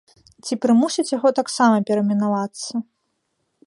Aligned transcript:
Ці 0.45 0.53
прымусяць 0.63 1.05
яго 1.17 1.33
таксама 1.41 1.75
перайменавацца? 1.91 2.73